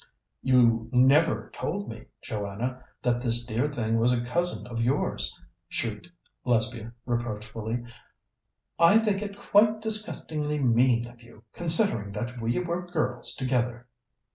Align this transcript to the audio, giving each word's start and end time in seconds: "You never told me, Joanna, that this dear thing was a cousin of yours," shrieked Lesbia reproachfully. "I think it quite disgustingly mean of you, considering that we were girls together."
"You 0.41 0.89
never 0.91 1.51
told 1.53 1.87
me, 1.87 2.05
Joanna, 2.23 2.83
that 3.03 3.21
this 3.21 3.43
dear 3.45 3.67
thing 3.67 3.99
was 3.99 4.11
a 4.11 4.25
cousin 4.25 4.65
of 4.65 4.81
yours," 4.81 5.39
shrieked 5.69 6.07
Lesbia 6.43 6.91
reproachfully. 7.05 7.83
"I 8.79 8.97
think 8.97 9.21
it 9.21 9.37
quite 9.37 9.79
disgustingly 9.79 10.57
mean 10.57 11.05
of 11.05 11.21
you, 11.21 11.43
considering 11.53 12.13
that 12.13 12.41
we 12.41 12.57
were 12.57 12.87
girls 12.87 13.35
together." 13.35 13.85